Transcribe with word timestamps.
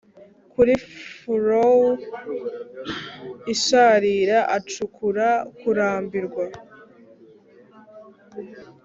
Kuri 0.53 0.73
furrow 1.23 1.79
isharira 3.53 4.37
acukura 4.57 5.27
kurambirwa 5.59 6.45